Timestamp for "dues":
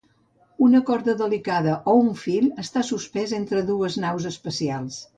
3.71-4.03